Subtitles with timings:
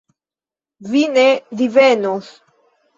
[0.95, 1.27] Vi ne
[1.63, 2.37] divenos.